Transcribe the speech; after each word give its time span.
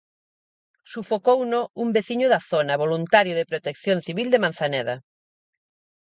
Sufocouno 0.93 1.61
un 1.83 1.87
veciño 1.97 2.27
da 2.33 2.41
zona, 2.51 2.81
voluntario 2.83 3.33
de 3.37 3.47
Protección 3.51 3.97
Civil 4.07 4.27
de 4.31 4.41
Manzaneda. 4.43 4.95